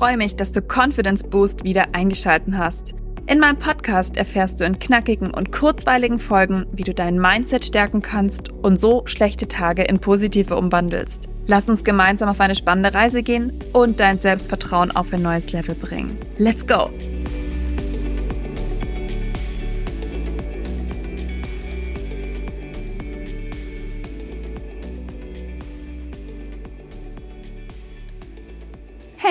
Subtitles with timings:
[0.00, 2.94] freue mich, dass du Confidence Boost wieder eingeschalten hast.
[3.26, 8.00] In meinem Podcast erfährst du in knackigen und kurzweiligen Folgen, wie du dein Mindset stärken
[8.00, 11.28] kannst und so schlechte Tage in positive umwandelst.
[11.46, 15.74] Lass uns gemeinsam auf eine spannende Reise gehen und dein Selbstvertrauen auf ein neues Level
[15.74, 16.16] bringen.
[16.38, 16.88] Let's go!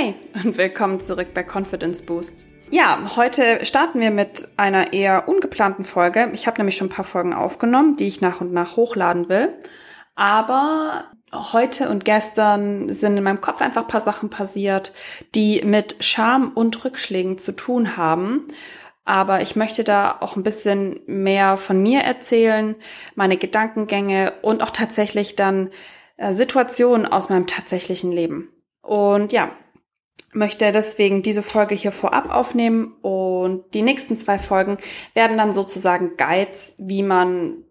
[0.02, 2.46] Hey und willkommen zurück bei Confidence Boost.
[2.72, 6.30] Ja, heute starten wir mit einer eher ungeplanten Folge.
[6.32, 9.60] Ich habe nämlich schon ein paar Folgen aufgenommen, die ich nach und nach hochladen will.
[10.16, 14.94] Aber heute und gestern sind in meinem Kopf einfach ein paar Sachen passiert,
[15.36, 18.48] die mit Scham und Rückschlägen zu tun haben.
[19.04, 22.76] Aber ich möchte da auch ein bisschen mehr von mir erzählen,
[23.16, 25.72] meine Gedankengänge und auch tatsächlich dann
[26.16, 28.54] äh, Situationen aus meinem tatsächlichen Leben.
[28.82, 29.52] Und ja,
[30.34, 34.78] möchte deswegen diese Folge hier vorab aufnehmen und die nächsten zwei Folgen
[35.14, 37.64] werden dann sozusagen Guides, wie man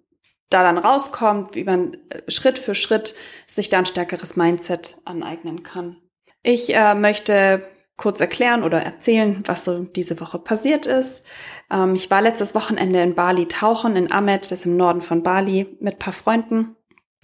[0.50, 3.15] da dann rauskommt, wie man äh, Schritt für Schritt
[3.47, 5.97] sich da ein stärkeres Mindset aneignen kann.
[6.42, 7.62] Ich äh, möchte
[7.97, 11.22] kurz erklären oder erzählen, was so diese Woche passiert ist.
[11.70, 15.22] Ähm, ich war letztes Wochenende in Bali tauchen, in Amed, das ist im Norden von
[15.22, 16.77] Bali, mit paar Freunden.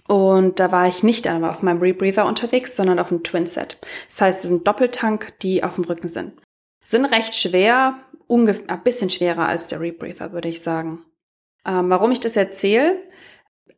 [0.07, 3.79] Und da war ich nicht einmal auf meinem Rebreather unterwegs, sondern auf dem Twinset.
[4.07, 6.33] Das heißt, es sind Doppeltank, die auf dem Rücken sind.
[6.81, 11.03] Sind recht schwer, ungefähr ein bisschen schwerer als der Rebreather, würde ich sagen.
[11.65, 13.01] Ähm, warum ich das erzähle?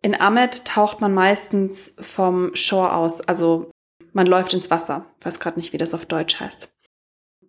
[0.01, 3.71] In Amet taucht man meistens vom Shore aus, also
[4.13, 5.05] man läuft ins Wasser.
[5.19, 6.69] Ich weiß gerade nicht, wie das auf Deutsch heißt.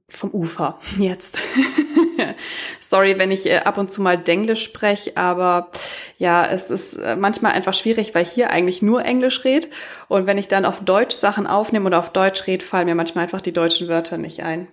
[0.09, 1.39] Vom Ufer jetzt.
[2.81, 5.71] Sorry, wenn ich äh, ab und zu mal Denglisch spreche, aber
[6.19, 9.69] ja, es ist äh, manchmal einfach schwierig, weil ich hier eigentlich nur Englisch rede.
[10.09, 13.25] Und wenn ich dann auf Deutsch Sachen aufnehme oder auf Deutsch rede, fallen mir manchmal
[13.25, 14.69] einfach die deutschen Wörter nicht ein.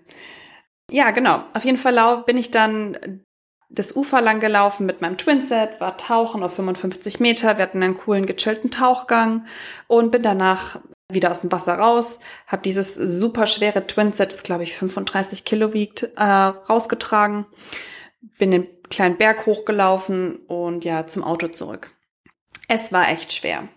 [0.92, 1.44] Ja, genau.
[1.54, 3.24] Auf jeden Fall bin ich dann
[3.70, 7.58] das Ufer lang gelaufen mit meinem Twinset, war tauchen auf 55 Meter.
[7.58, 9.46] Wir hatten einen coolen gechillten Tauchgang
[9.88, 10.80] und bin danach
[11.12, 15.74] wieder aus dem Wasser raus, habe dieses super schwere Twinset, das glaube ich 35 Kilo
[15.74, 17.46] wiegt, äh, rausgetragen,
[18.38, 21.92] bin den kleinen Berg hochgelaufen und ja zum Auto zurück.
[22.68, 23.68] Es war echt schwer.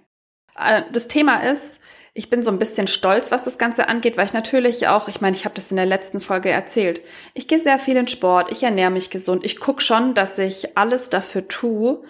[0.58, 1.80] Äh, das Thema ist,
[2.14, 5.20] ich bin so ein bisschen stolz, was das Ganze angeht, weil ich natürlich auch, ich
[5.20, 7.02] meine, ich habe das in der letzten Folge erzählt,
[7.34, 10.76] ich gehe sehr viel in Sport, ich ernähre mich gesund, ich gucke schon, dass ich
[10.76, 12.02] alles dafür tue,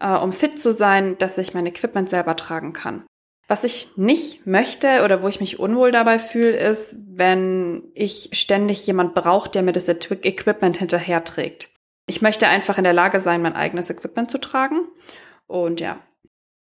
[0.00, 3.04] äh, um fit zu sein, dass ich mein Equipment selber tragen kann.
[3.52, 8.86] Was ich nicht möchte oder wo ich mich unwohl dabei fühle, ist, wenn ich ständig
[8.86, 11.68] jemand brauche, der mir das Equipment hinterher trägt.
[12.06, 14.88] Ich möchte einfach in der Lage sein, mein eigenes Equipment zu tragen.
[15.46, 16.00] Und ja.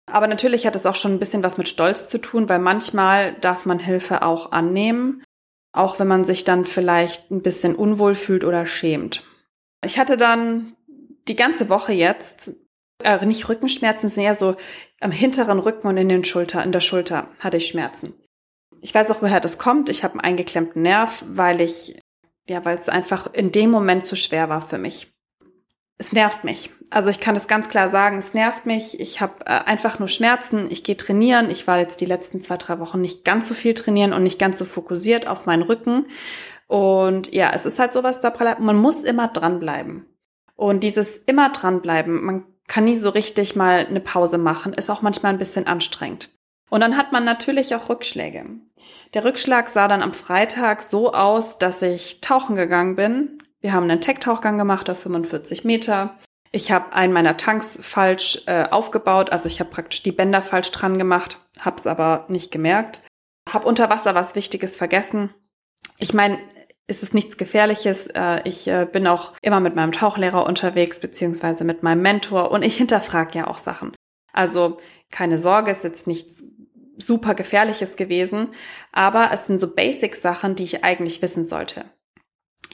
[0.07, 3.35] Aber natürlich hat es auch schon ein bisschen was mit Stolz zu tun, weil manchmal
[3.41, 5.25] darf man Hilfe auch annehmen,
[5.73, 9.25] auch wenn man sich dann vielleicht ein bisschen unwohl fühlt oder schämt.
[9.85, 10.77] Ich hatte dann
[11.27, 12.53] die ganze Woche jetzt
[13.03, 14.57] äh, nicht Rückenschmerzen, sind eher so
[15.01, 18.15] am hinteren Rücken und in den Schulter, in der Schulter hatte ich Schmerzen.
[18.81, 19.89] Ich weiß auch, woher das kommt.
[19.89, 21.99] Ich habe einen eingeklemmten Nerv, weil ich,
[22.49, 25.13] ja, weil es einfach in dem Moment zu schwer war für mich.
[25.99, 26.71] Es nervt mich.
[26.91, 29.01] Also ich kann das ganz klar sagen, es nervt mich.
[29.01, 30.71] Ich habe äh, einfach nur Schmerzen.
[30.71, 31.49] Ich gehe trainieren.
[31.51, 34.39] Ich war jetzt die letzten zwei, drei Wochen nicht ganz so viel trainieren und nicht
[34.39, 36.07] ganz so fokussiert auf meinen Rücken.
[36.67, 40.05] Und ja, es ist halt sowas, da man muss immer dranbleiben.
[40.55, 45.03] Und dieses immer dranbleiben, man kann nie so richtig mal eine Pause machen, ist auch
[45.03, 46.31] manchmal ein bisschen anstrengend.
[46.71, 48.45] Und dann hat man natürlich auch Rückschläge.
[49.15, 53.39] Der Rückschlag sah dann am Freitag so aus, dass ich tauchen gegangen bin.
[53.61, 56.19] Wir haben einen Tech-Tauchgang gemacht auf 45 Meter.
[56.53, 60.71] Ich habe einen meiner Tanks falsch äh, aufgebaut, also ich habe praktisch die Bänder falsch
[60.71, 63.07] dran gemacht, habe es aber nicht gemerkt.
[63.49, 65.35] Habe unter Wasser was Wichtiges vergessen.
[65.99, 66.39] Ich meine,
[66.87, 68.07] ist es nichts Gefährliches.
[68.09, 72.63] Äh, ich äh, bin auch immer mit meinem Tauchlehrer unterwegs, beziehungsweise mit meinem Mentor und
[72.63, 73.95] ich hinterfrage ja auch Sachen.
[74.33, 74.79] Also
[75.11, 76.45] keine Sorge, ist jetzt nichts
[76.99, 78.49] super Gefährliches gewesen,
[78.93, 81.85] aber es sind so Basic-Sachen, die ich eigentlich wissen sollte.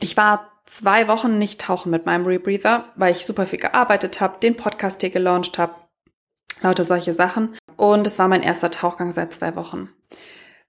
[0.01, 4.39] Ich war zwei Wochen nicht tauchen mit meinem Rebreather, weil ich super viel gearbeitet habe,
[4.41, 5.75] den Podcast hier gelauncht habe,
[6.61, 7.57] lauter solche Sachen.
[7.77, 9.91] Und es war mein erster Tauchgang seit zwei Wochen.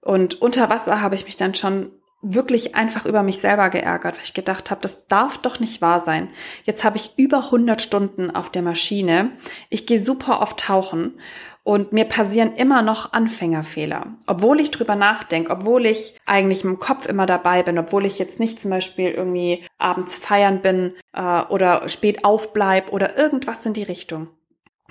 [0.00, 1.92] Und unter Wasser habe ich mich dann schon
[2.24, 6.00] wirklich einfach über mich selber geärgert, weil ich gedacht habe, das darf doch nicht wahr
[6.00, 6.30] sein.
[6.64, 9.32] Jetzt habe ich über 100 Stunden auf der Maschine.
[9.68, 11.20] Ich gehe super oft tauchen
[11.62, 14.06] und mir passieren immer noch Anfängerfehler.
[14.26, 18.40] Obwohl ich drüber nachdenke, obwohl ich eigentlich im Kopf immer dabei bin, obwohl ich jetzt
[18.40, 23.82] nicht zum Beispiel irgendwie abends feiern bin äh, oder spät aufbleib oder irgendwas in die
[23.82, 24.28] Richtung.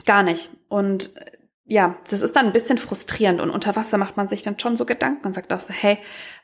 [0.05, 0.49] Gar nicht.
[0.67, 1.13] Und
[1.65, 4.75] ja, das ist dann ein bisschen frustrierend und unter Wasser macht man sich dann schon
[4.75, 5.97] so Gedanken und sagt auch so, hey,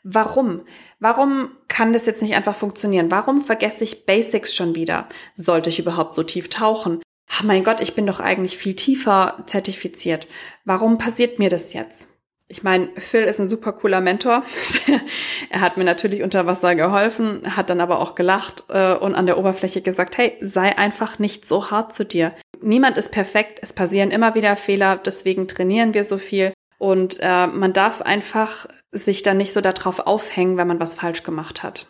[0.03, 0.61] warum?
[0.99, 3.11] Warum kann das jetzt nicht einfach funktionieren?
[3.11, 5.09] Warum vergesse ich Basics schon wieder?
[5.35, 7.01] Sollte ich überhaupt so tief tauchen?
[7.31, 10.27] Oh mein Gott, ich bin doch eigentlich viel tiefer zertifiziert.
[10.63, 12.07] Warum passiert mir das jetzt?
[12.51, 14.43] Ich meine, Phil ist ein super cooler Mentor.
[15.49, 19.27] er hat mir natürlich unter Wasser geholfen, hat dann aber auch gelacht äh, und an
[19.27, 23.73] der Oberfläche gesagt, hey, sei einfach nicht so hart zu dir niemand ist perfekt, es
[23.73, 26.53] passieren immer wieder Fehler, deswegen trainieren wir so viel.
[26.77, 31.23] Und äh, man darf einfach sich dann nicht so darauf aufhängen, wenn man was falsch
[31.23, 31.87] gemacht hat.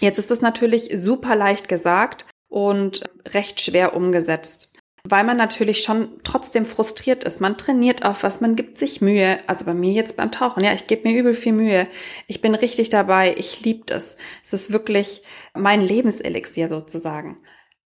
[0.00, 4.69] Jetzt ist es natürlich super leicht gesagt und recht schwer umgesetzt,
[5.04, 7.40] weil man natürlich schon trotzdem frustriert ist.
[7.40, 9.38] Man trainiert auf was, man gibt sich Mühe.
[9.46, 11.86] Also bei mir jetzt beim Tauchen, ja, ich gebe mir übel viel Mühe.
[12.26, 14.16] Ich bin richtig dabei, ich liebe das.
[14.42, 15.22] Es ist wirklich
[15.54, 17.38] mein Lebenselixier sozusagen.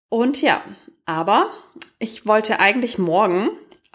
[0.08, 0.62] Und ja,
[1.06, 1.50] aber
[1.98, 3.50] ich wollte eigentlich morgen,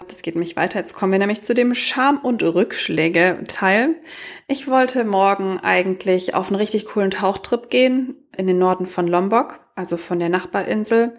[0.06, 3.96] das geht nämlich weiter, jetzt kommen wir nämlich zu dem Scham- und Rückschläge-Teil.
[4.46, 9.60] Ich wollte morgen eigentlich auf einen richtig coolen Tauchtrip gehen in den Norden von Lombok,
[9.80, 11.16] also von der Nachbarinsel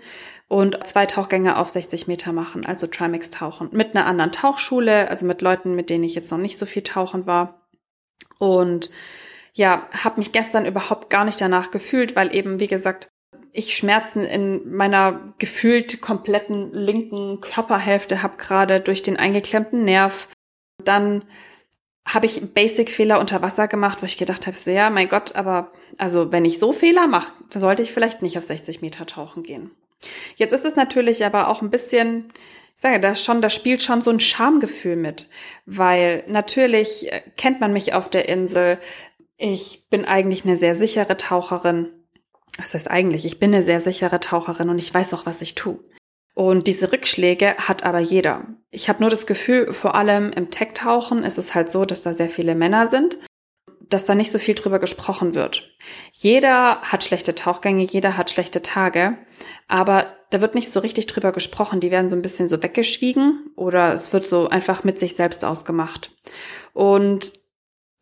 [0.47, 3.69] und zwei Tauchgänge auf 60 Meter machen, also Trimix tauchen.
[3.71, 6.83] Mit einer anderen Tauchschule, also mit Leuten, mit denen ich jetzt noch nicht so viel
[6.83, 7.67] tauchen war.
[8.37, 8.91] Und
[9.53, 13.09] ja, habe mich gestern überhaupt gar nicht danach gefühlt, weil eben, wie gesagt,
[13.51, 20.27] ich Schmerzen in meiner gefühlt kompletten linken Körperhälfte habe gerade durch den eingeklemmten Nerv.
[20.83, 21.23] Dann
[22.07, 25.71] habe ich Basic-Fehler unter Wasser gemacht, wo ich gedacht habe, so ja, mein Gott, aber
[25.97, 29.71] also wenn ich so Fehler mache, sollte ich vielleicht nicht auf 60 Meter tauchen gehen.
[30.35, 32.25] Jetzt ist es natürlich aber auch ein bisschen,
[32.75, 35.29] ich sage das schon, da spielt schon so ein Schamgefühl mit,
[35.65, 38.79] weil natürlich äh, kennt man mich auf der Insel.
[39.37, 41.89] Ich bin eigentlich eine sehr sichere Taucherin
[42.57, 45.55] was heißt eigentlich, ich bin eine sehr sichere Taucherin und ich weiß auch, was ich
[45.55, 45.79] tue.
[46.33, 48.45] Und diese Rückschläge hat aber jeder.
[48.69, 52.13] Ich habe nur das Gefühl, vor allem im Tech-Tauchen ist es halt so, dass da
[52.13, 53.17] sehr viele Männer sind,
[53.89, 55.75] dass da nicht so viel drüber gesprochen wird.
[56.13, 59.17] Jeder hat schlechte Tauchgänge, jeder hat schlechte Tage,
[59.67, 61.81] aber da wird nicht so richtig drüber gesprochen.
[61.81, 65.43] Die werden so ein bisschen so weggeschwiegen oder es wird so einfach mit sich selbst
[65.43, 66.15] ausgemacht.
[66.73, 67.33] Und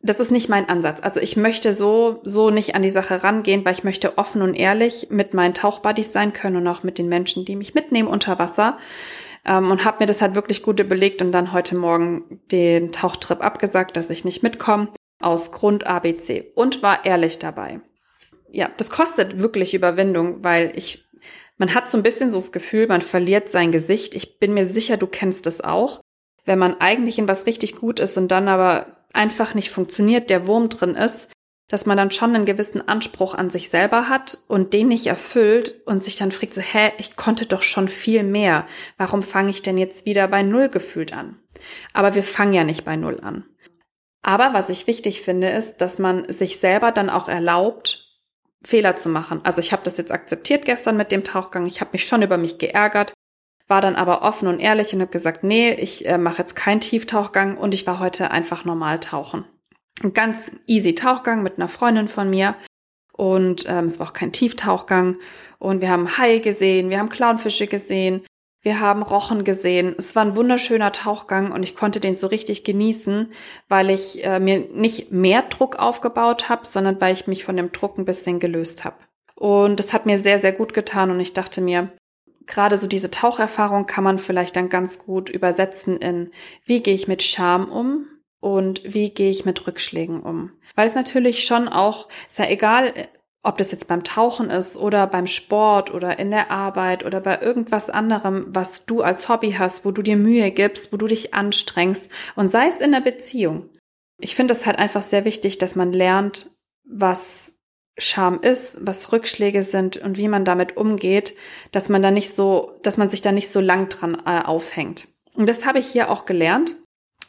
[0.02, 1.02] das ist nicht mein Ansatz.
[1.02, 4.54] Also ich möchte so, so nicht an die Sache rangehen, weil ich möchte offen und
[4.54, 8.40] ehrlich mit meinen Tauchbuddies sein können und auch mit den Menschen, die mich mitnehmen unter
[8.40, 8.78] Wasser.
[9.46, 13.44] Ähm, und habe mir das halt wirklich gut überlegt und dann heute Morgen den Tauchtrip
[13.44, 17.82] abgesagt, dass ich nicht mitkomme, aus Grund ABC und war ehrlich dabei.
[18.52, 21.10] Ja, das kostet wirklich Überwindung, weil ich,
[21.58, 24.16] man hat so ein bisschen so das Gefühl, man verliert sein Gesicht.
[24.16, 26.00] Ich bin mir sicher, du kennst es auch.
[26.46, 30.48] Wenn man eigentlich in was richtig gut ist und dann aber einfach nicht funktioniert, der
[30.48, 31.30] Wurm drin ist,
[31.70, 35.82] dass man dann schon einen gewissen Anspruch an sich selber hat und den nicht erfüllt
[35.86, 38.66] und sich dann fragt so, hä, ich konnte doch schon viel mehr.
[38.98, 41.40] Warum fange ich denn jetzt wieder bei Null gefühlt an?
[41.94, 43.46] Aber wir fangen ja nicht bei Null an.
[44.24, 48.06] Aber was ich wichtig finde, ist, dass man sich selber dann auch erlaubt,
[48.64, 49.40] Fehler zu machen.
[49.46, 51.66] Also ich habe das jetzt akzeptiert gestern mit dem Tauchgang.
[51.66, 53.14] Ich habe mich schon über mich geärgert
[53.70, 56.82] war dann aber offen und ehrlich und habe gesagt, nee, ich äh, mache jetzt keinen
[56.82, 59.46] Tieftauchgang und ich war heute einfach normal tauchen.
[60.04, 62.56] Ein ganz easy Tauchgang mit einer Freundin von mir
[63.14, 65.18] und ähm, es war auch kein Tieftauchgang
[65.60, 68.26] und wir haben Hai gesehen, wir haben Clownfische gesehen,
[68.62, 69.96] wir haben Rochen gesehen.
[69.98, 73.32] Es war ein wunderschöner Tauchgang und ich konnte den so richtig genießen,
[73.70, 77.72] weil ich äh, mir nicht mehr Druck aufgebaut habe, sondern weil ich mich von dem
[77.72, 78.98] Druck ein bisschen gelöst habe.
[79.36, 81.92] Und das hat mir sehr, sehr gut getan und ich dachte mir,
[82.50, 86.32] gerade so diese Taucherfahrung kann man vielleicht dann ganz gut übersetzen in,
[86.66, 88.08] wie gehe ich mit Scham um
[88.42, 90.52] und wie gehe ich mit Rückschlägen um.
[90.76, 92.94] Weil es natürlich schon auch, ist ja egal,
[93.44, 97.40] ob das jetzt beim Tauchen ist oder beim Sport oder in der Arbeit oder bei
[97.40, 101.34] irgendwas anderem, was du als Hobby hast, wo du dir Mühe gibst, wo du dich
[101.34, 103.70] anstrengst und sei es in der Beziehung.
[104.20, 106.50] Ich finde es halt einfach sehr wichtig, dass man lernt,
[106.84, 107.59] was
[108.00, 111.36] Scham ist, was Rückschläge sind und wie man damit umgeht,
[111.72, 115.08] dass man da nicht so, dass man sich da nicht so lang dran äh, aufhängt.
[115.36, 116.76] Und das habe ich hier auch gelernt,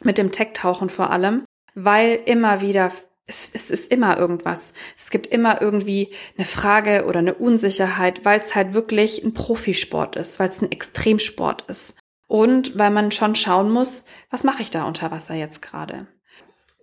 [0.03, 2.91] mit dem Tech-Tauchen vor allem, weil immer wieder,
[3.27, 4.73] es, es ist immer irgendwas.
[4.97, 10.15] Es gibt immer irgendwie eine Frage oder eine Unsicherheit, weil es halt wirklich ein Profisport
[10.15, 11.95] ist, weil es ein Extremsport ist.
[12.27, 16.07] Und weil man schon schauen muss, was mache ich da unter Wasser jetzt gerade?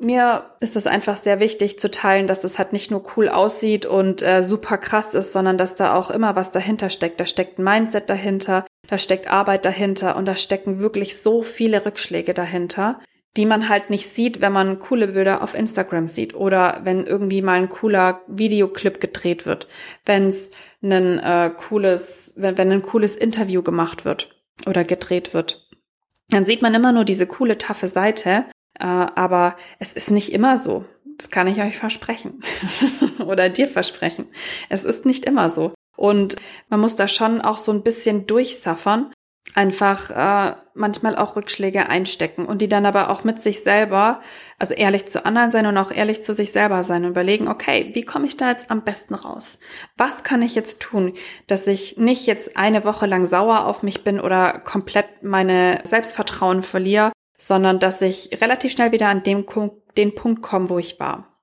[0.01, 3.85] Mir ist es einfach sehr wichtig zu teilen, dass es halt nicht nur cool aussieht
[3.85, 7.19] und äh, super krass ist, sondern dass da auch immer was dahinter steckt.
[7.19, 11.85] Da steckt ein Mindset dahinter, da steckt Arbeit dahinter und da stecken wirklich so viele
[11.85, 13.01] Rückschläge dahinter,
[13.37, 17.43] die man halt nicht sieht, wenn man coole Bilder auf Instagram sieht oder wenn irgendwie
[17.43, 19.67] mal ein cooler Videoclip gedreht wird,
[20.07, 24.31] wenn es ein äh, cooles, wenn, wenn ein cooles Interview gemacht wird
[24.65, 25.69] oder gedreht wird.
[26.31, 28.45] dann sieht man immer nur diese coole, taffe Seite,
[28.85, 30.85] aber es ist nicht immer so.
[31.19, 32.41] Das kann ich euch versprechen
[33.27, 34.27] oder dir versprechen.
[34.69, 35.75] Es ist nicht immer so.
[35.97, 36.37] Und
[36.69, 39.13] man muss da schon auch so ein bisschen durchsaffern,
[39.55, 44.21] einfach äh, manchmal auch Rückschläge einstecken und die dann aber auch mit sich selber,
[44.59, 47.91] also ehrlich zu anderen sein und auch ehrlich zu sich selber sein und überlegen, okay,
[47.95, 49.59] wie komme ich da jetzt am besten raus?
[49.97, 51.15] Was kann ich jetzt tun,
[51.49, 56.63] dass ich nicht jetzt eine Woche lang sauer auf mich bin oder komplett meine Selbstvertrauen
[56.63, 59.47] verliere, sondern dass ich relativ schnell wieder an dem
[59.97, 61.39] den Punkt komme, wo ich war.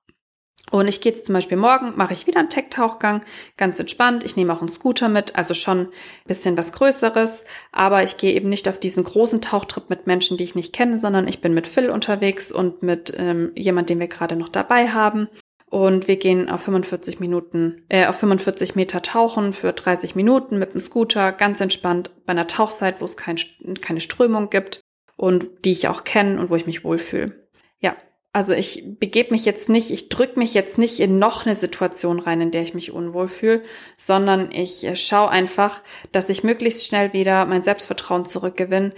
[0.72, 3.20] Und ich gehe jetzt zum Beispiel morgen, mache ich wieder einen Tech-Tauchgang,
[3.56, 4.24] ganz entspannt.
[4.24, 5.88] Ich nehme auch einen Scooter mit, also schon ein
[6.26, 7.44] bisschen was Größeres.
[7.70, 10.98] Aber ich gehe eben nicht auf diesen großen Tauchtrip mit Menschen, die ich nicht kenne,
[10.98, 14.88] sondern ich bin mit Phil unterwegs und mit ähm, jemand, den wir gerade noch dabei
[14.88, 15.28] haben.
[15.70, 20.72] Und wir gehen auf 45 Minuten, äh, auf 45 Meter tauchen für 30 Minuten mit
[20.72, 23.36] dem Scooter, ganz entspannt bei einer Tauchzeit, wo es kein,
[23.80, 24.80] keine Strömung gibt
[25.16, 27.48] und die ich auch kenne und wo ich mich wohlfühle.
[27.80, 27.96] Ja,
[28.32, 32.20] also ich begebe mich jetzt nicht, ich drücke mich jetzt nicht in noch eine Situation
[32.20, 33.62] rein, in der ich mich unwohl fühle,
[33.96, 35.82] sondern ich äh, schaue einfach,
[36.12, 38.92] dass ich möglichst schnell wieder mein Selbstvertrauen zurückgewinne.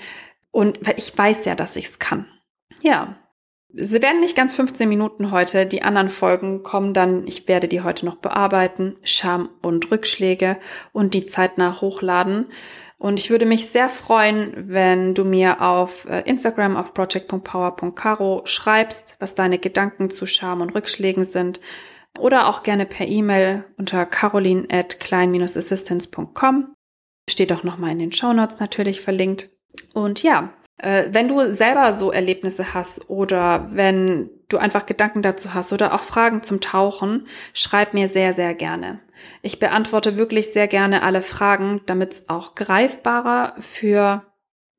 [0.50, 2.26] Und weil ich weiß ja, dass ich es kann.
[2.82, 3.16] Ja.
[3.70, 5.66] Sie werden nicht ganz 15 Minuten heute.
[5.66, 7.26] Die anderen Folgen kommen dann.
[7.26, 8.96] Ich werde die heute noch bearbeiten.
[9.02, 10.58] Scham und Rückschläge
[10.92, 12.46] und die zeitnah hochladen.
[12.96, 19.16] Und ich würde mich sehr freuen, wenn du mir auf äh, Instagram auf project.power.caro schreibst,
[19.20, 21.60] was deine Gedanken zu Scham und Rückschlägen sind.
[22.18, 26.74] Oder auch gerne per E-Mail unter caroline at klein-assistance.com.
[27.28, 29.50] Steht auch nochmal in den Shownotes natürlich verlinkt.
[29.92, 30.54] Und ja,
[31.10, 36.02] wenn du selber so Erlebnisse hast oder wenn du einfach Gedanken dazu hast oder auch
[36.02, 39.00] Fragen zum Tauchen, schreib mir sehr, sehr gerne.
[39.42, 44.24] Ich beantworte wirklich sehr gerne alle Fragen, damit es auch greifbarer für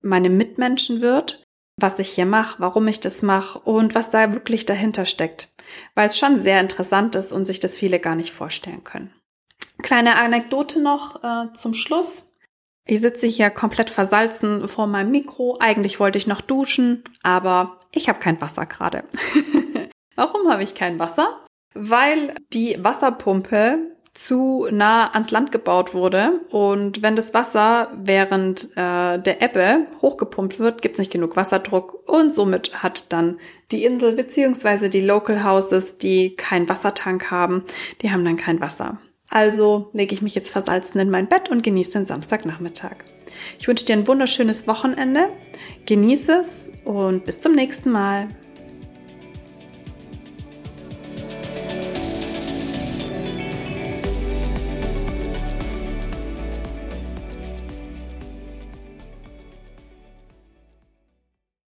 [0.02, 1.44] meine Mitmenschen wird,
[1.76, 5.50] was ich hier mache, warum ich das mache und was da wirklich dahinter steckt.
[5.96, 9.14] Weil es schon sehr interessant ist und sich das viele gar nicht vorstellen können.
[9.82, 12.29] Kleine Anekdote noch äh, zum Schluss.
[12.90, 15.58] Ich sitze hier komplett versalzen vor meinem Mikro.
[15.60, 19.04] Eigentlich wollte ich noch duschen, aber ich habe kein Wasser gerade.
[20.16, 21.38] Warum habe ich kein Wasser?
[21.76, 23.78] Weil die Wasserpumpe
[24.16, 30.58] zu nah ans Land gebaut wurde und wenn das Wasser während äh, der Ebbe hochgepumpt
[30.58, 33.38] wird, gibt es nicht genug Wasserdruck und somit hat dann
[33.72, 37.66] die Insel beziehungsweise die Local Houses, die keinen Wassertank haben,
[38.02, 38.98] die haben dann kein Wasser.
[39.30, 42.96] Also lege ich mich jetzt versalzen in mein Bett und genieße den Samstagnachmittag.
[43.60, 45.30] Ich wünsche dir ein wunderschönes Wochenende.
[45.86, 48.30] Genieße es und bis zum nächsten Mal.